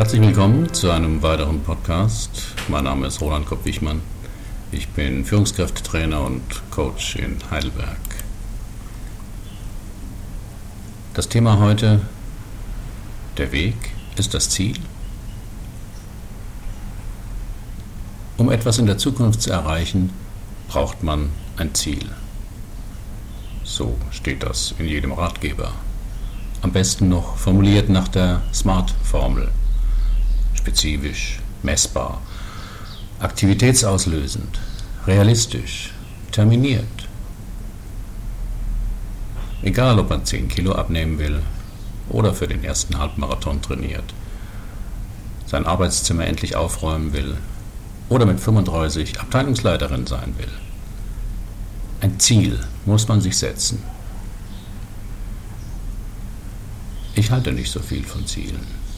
Herzlich 0.00 0.22
willkommen 0.22 0.72
zu 0.72 0.90
einem 0.90 1.20
weiteren 1.20 1.60
Podcast. 1.60 2.54
Mein 2.68 2.84
Name 2.84 3.08
ist 3.08 3.20
Roland 3.20 3.44
Kopp-Wichmann. 3.44 4.00
Ich 4.72 4.88
bin 4.88 5.26
Führungskräftetrainer 5.26 6.22
und 6.22 6.40
Coach 6.70 7.16
in 7.16 7.36
Heidelberg. 7.50 7.98
Das 11.12 11.28
Thema 11.28 11.58
heute, 11.58 12.00
der 13.36 13.52
Weg 13.52 13.74
ist 14.16 14.32
das 14.32 14.48
Ziel. 14.48 14.78
Um 18.38 18.50
etwas 18.50 18.78
in 18.78 18.86
der 18.86 18.96
Zukunft 18.96 19.42
zu 19.42 19.50
erreichen, 19.50 20.14
braucht 20.68 21.02
man 21.02 21.28
ein 21.58 21.74
Ziel. 21.74 22.08
So 23.64 23.98
steht 24.12 24.44
das 24.44 24.74
in 24.78 24.86
jedem 24.86 25.12
Ratgeber. 25.12 25.72
Am 26.62 26.72
besten 26.72 27.10
noch 27.10 27.36
formuliert 27.36 27.90
nach 27.90 28.08
der 28.08 28.40
SMART-Formel. 28.54 29.50
Spezifisch, 30.60 31.38
messbar, 31.62 32.20
aktivitätsauslösend, 33.18 34.58
realistisch, 35.06 35.94
terminiert. 36.32 36.84
Egal, 39.62 39.98
ob 39.98 40.10
man 40.10 40.26
10 40.26 40.48
Kilo 40.48 40.72
abnehmen 40.72 41.18
will 41.18 41.40
oder 42.10 42.34
für 42.34 42.46
den 42.46 42.62
ersten 42.62 42.98
Halbmarathon 42.98 43.62
trainiert, 43.62 44.04
sein 45.46 45.64
Arbeitszimmer 45.64 46.26
endlich 46.26 46.56
aufräumen 46.56 47.14
will 47.14 47.38
oder 48.10 48.26
mit 48.26 48.38
35 48.38 49.18
Abteilungsleiterin 49.18 50.06
sein 50.06 50.34
will. 50.36 50.52
Ein 52.02 52.20
Ziel 52.20 52.60
muss 52.84 53.08
man 53.08 53.22
sich 53.22 53.38
setzen. 53.38 53.82
Ich 57.14 57.30
halte 57.30 57.50
nicht 57.50 57.72
so 57.72 57.80
viel 57.80 58.04
von 58.04 58.26
Zielen. 58.26 58.89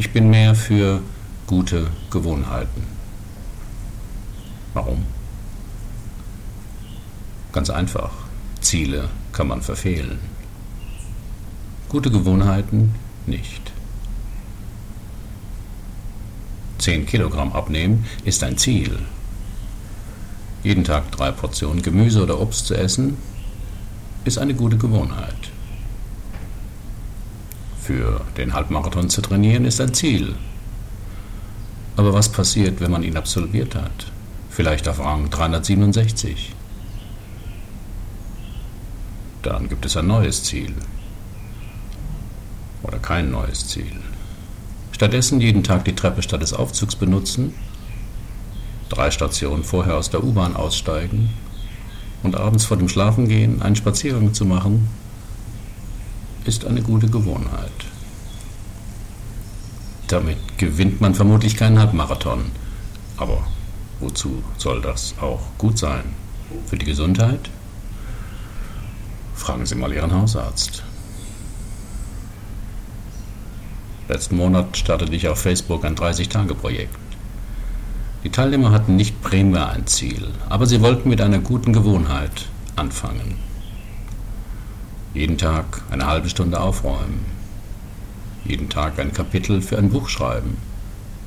Ich 0.00 0.12
bin 0.12 0.30
mehr 0.30 0.54
für 0.54 1.00
gute 1.48 1.88
Gewohnheiten. 2.10 2.84
Warum? 4.72 5.04
Ganz 7.52 7.68
einfach. 7.68 8.12
Ziele 8.60 9.08
kann 9.32 9.48
man 9.48 9.60
verfehlen. 9.60 10.20
Gute 11.88 12.12
Gewohnheiten 12.12 12.94
nicht. 13.26 13.72
10 16.78 17.06
Kilogramm 17.06 17.52
abnehmen 17.52 18.06
ist 18.24 18.44
ein 18.44 18.56
Ziel. 18.56 19.00
Jeden 20.62 20.84
Tag 20.84 21.10
drei 21.10 21.32
Portionen 21.32 21.82
Gemüse 21.82 22.22
oder 22.22 22.40
Obst 22.40 22.66
zu 22.66 22.74
essen, 22.76 23.16
ist 24.24 24.38
eine 24.38 24.54
gute 24.54 24.76
Gewohnheit. 24.76 25.47
Für 27.88 28.20
den 28.36 28.52
Halbmarathon 28.52 29.08
zu 29.08 29.22
trainieren 29.22 29.64
ist 29.64 29.80
ein 29.80 29.94
Ziel. 29.94 30.34
Aber 31.96 32.12
was 32.12 32.28
passiert, 32.28 32.82
wenn 32.82 32.90
man 32.90 33.02
ihn 33.02 33.16
absolviert 33.16 33.74
hat? 33.74 34.12
Vielleicht 34.50 34.86
auf 34.88 35.00
Rang 35.00 35.30
367. 35.30 36.54
Dann 39.40 39.70
gibt 39.70 39.86
es 39.86 39.96
ein 39.96 40.06
neues 40.06 40.42
Ziel. 40.42 40.74
Oder 42.82 42.98
kein 42.98 43.30
neues 43.30 43.68
Ziel. 43.68 43.96
Stattdessen 44.92 45.40
jeden 45.40 45.64
Tag 45.64 45.86
die 45.86 45.96
Treppe 45.96 46.20
statt 46.20 46.42
des 46.42 46.52
Aufzugs 46.52 46.94
benutzen 46.94 47.54
drei 48.90 49.10
Stationen 49.10 49.64
vorher 49.64 49.96
aus 49.96 50.10
der 50.10 50.22
U-Bahn 50.22 50.56
aussteigen 50.56 51.30
und 52.22 52.36
abends 52.36 52.66
vor 52.66 52.76
dem 52.76 52.90
Schlafengehen 52.90 53.62
einen 53.62 53.76
Spaziergang 53.76 54.34
zu 54.34 54.44
machen, 54.44 54.88
ist 56.48 56.64
eine 56.64 56.80
gute 56.80 57.08
Gewohnheit. 57.08 57.78
Damit 60.08 60.38
gewinnt 60.56 61.00
man 61.02 61.14
vermutlich 61.14 61.56
keinen 61.56 61.78
Halbmarathon. 61.78 62.46
Aber 63.18 63.46
wozu 64.00 64.42
soll 64.56 64.80
das 64.80 65.14
auch 65.20 65.42
gut 65.58 65.78
sein? 65.78 66.04
Für 66.66 66.78
die 66.78 66.86
Gesundheit? 66.86 67.50
Fragen 69.34 69.66
Sie 69.66 69.74
mal 69.74 69.92
Ihren 69.92 70.14
Hausarzt. 70.14 70.82
Letzten 74.08 74.36
Monat 74.36 74.74
startete 74.74 75.14
ich 75.14 75.28
auf 75.28 75.38
Facebook 75.38 75.84
ein 75.84 75.96
30-Tage-Projekt. 75.96 76.96
Die 78.24 78.30
Teilnehmer 78.30 78.72
hatten 78.72 78.96
nicht 78.96 79.20
primär 79.20 79.68
ein 79.68 79.86
Ziel, 79.86 80.28
aber 80.48 80.64
sie 80.64 80.80
wollten 80.80 81.10
mit 81.10 81.20
einer 81.20 81.40
guten 81.40 81.74
Gewohnheit 81.74 82.46
anfangen. 82.74 83.36
Jeden 85.14 85.38
Tag 85.38 85.82
eine 85.90 86.06
halbe 86.06 86.28
Stunde 86.28 86.60
aufräumen. 86.60 87.24
Jeden 88.44 88.68
Tag 88.68 88.98
ein 88.98 89.12
Kapitel 89.12 89.62
für 89.62 89.78
ein 89.78 89.90
Buch 89.90 90.08
schreiben. 90.08 90.58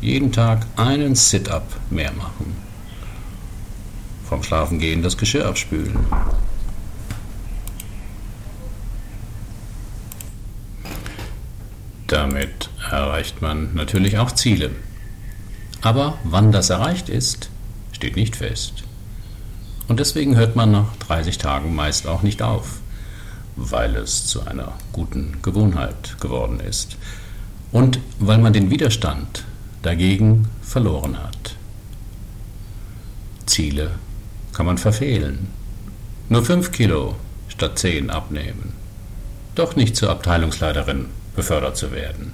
Jeden 0.00 0.32
Tag 0.32 0.66
einen 0.76 1.14
Sit-up 1.14 1.66
mehr 1.90 2.12
machen. 2.12 2.56
Vom 4.28 4.42
Schlafengehen 4.42 5.02
das 5.02 5.16
Geschirr 5.16 5.46
abspülen. 5.46 5.98
Damit 12.06 12.68
erreicht 12.90 13.40
man 13.40 13.74
natürlich 13.74 14.18
auch 14.18 14.32
Ziele. 14.32 14.70
Aber 15.80 16.18
wann 16.24 16.52
das 16.52 16.70
erreicht 16.70 17.08
ist, 17.08 17.48
steht 17.92 18.16
nicht 18.16 18.36
fest. 18.36 18.84
Und 19.88 19.98
deswegen 19.98 20.36
hört 20.36 20.56
man 20.56 20.70
nach 20.70 20.94
30 20.96 21.38
Tagen 21.38 21.74
meist 21.74 22.06
auch 22.06 22.22
nicht 22.22 22.42
auf, 22.42 22.80
weil 23.56 23.96
es 23.96 24.26
zu 24.26 24.46
einer 24.46 24.72
guten 24.92 25.38
Gewohnheit 25.42 26.20
geworden 26.20 26.60
ist 26.60 26.96
und 27.70 27.98
weil 28.18 28.38
man 28.38 28.52
den 28.52 28.70
Widerstand 28.70 29.44
dagegen 29.82 30.48
verloren 30.62 31.18
hat. 31.22 31.56
Ziele 33.46 33.92
kann 34.52 34.66
man 34.66 34.78
verfehlen. 34.78 35.48
Nur 36.28 36.44
5 36.44 36.72
Kilo 36.72 37.16
statt 37.48 37.78
10 37.78 38.10
abnehmen. 38.10 38.72
Doch 39.54 39.76
nicht 39.76 39.96
zur 39.96 40.10
Abteilungsleiterin 40.10 41.06
befördert 41.36 41.76
zu 41.76 41.92
werden. 41.92 42.32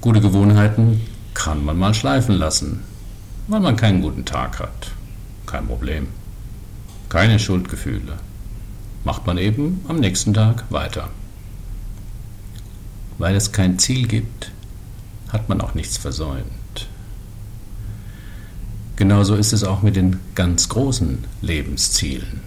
Gute 0.00 0.20
Gewohnheiten 0.20 1.00
kann 1.32 1.64
man 1.64 1.78
mal 1.78 1.94
schleifen 1.94 2.34
lassen, 2.34 2.82
weil 3.48 3.60
man 3.60 3.76
keinen 3.76 4.02
guten 4.02 4.24
Tag 4.24 4.60
hat. 4.60 4.90
Kein 5.46 5.66
Problem. 5.66 6.08
Keine 7.08 7.38
Schuldgefühle. 7.38 8.18
Macht 9.04 9.26
man 9.26 9.36
eben 9.36 9.84
am 9.86 10.00
nächsten 10.00 10.32
Tag 10.32 10.64
weiter. 10.70 11.10
Weil 13.18 13.36
es 13.36 13.52
kein 13.52 13.78
Ziel 13.78 14.08
gibt, 14.08 14.50
hat 15.28 15.48
man 15.50 15.60
auch 15.60 15.74
nichts 15.74 15.98
versäumt. 15.98 16.88
Genauso 18.96 19.34
ist 19.34 19.52
es 19.52 19.62
auch 19.62 19.82
mit 19.82 19.96
den 19.96 20.20
ganz 20.34 20.70
großen 20.70 21.24
Lebenszielen. 21.42 22.40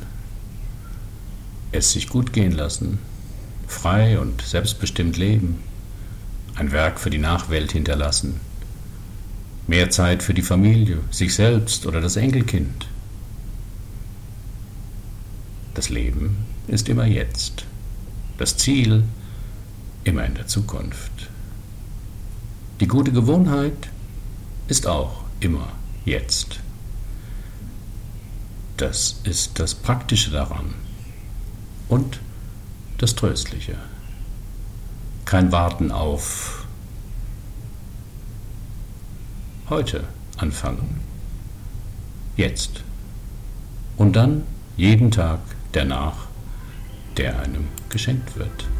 Es 1.71 1.91
sich 1.91 2.09
gut 2.09 2.33
gehen 2.33 2.53
lassen, 2.53 2.99
frei 3.67 4.19
und 4.19 4.41
selbstbestimmt 4.41 5.17
leben, 5.17 5.59
ein 6.55 6.71
Werk 6.71 6.99
für 6.99 7.09
die 7.09 7.17
Nachwelt 7.19 7.71
hinterlassen. 7.73 8.39
Mehr 9.67 9.89
Zeit 9.89 10.23
für 10.23 10.33
die 10.33 10.41
Familie, 10.41 10.99
sich 11.11 11.35
selbst 11.35 11.85
oder 11.85 12.01
das 12.01 12.15
Enkelkind. 12.15 12.87
Das 15.73 15.89
Leben 15.89 16.46
ist 16.67 16.89
immer 16.89 17.05
jetzt. 17.05 17.65
Das 18.37 18.57
Ziel 18.57 19.03
immer 20.03 20.25
in 20.25 20.35
der 20.35 20.47
Zukunft. 20.47 21.29
Die 22.79 22.87
gute 22.87 23.11
Gewohnheit 23.11 23.89
ist 24.67 24.87
auch 24.87 25.23
immer 25.39 25.69
jetzt. 26.05 26.59
Das 28.77 29.19
ist 29.23 29.59
das 29.59 29.73
Praktische 29.73 30.29
daran 30.29 30.75
und 31.89 32.19
das 32.99 33.15
Tröstliche 33.15 33.75
kein 35.27 35.51
Warten 35.51 35.91
auf 35.91 36.65
heute 39.69 40.05
anfangen. 40.37 41.01
Jetzt. 42.37 42.81
Und 43.97 44.15
dann 44.15 44.43
jeden 44.77 45.11
Tag 45.11 45.39
danach, 45.73 46.26
der 47.17 47.39
einem 47.39 47.67
geschenkt 47.89 48.37
wird. 48.37 48.76